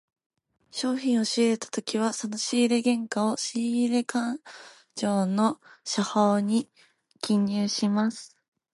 [0.71, 4.39] 商品を仕入れたときはその仕入れ原価を、仕入れ勘
[4.95, 6.71] 定の借方に
[7.21, 8.35] 記入します。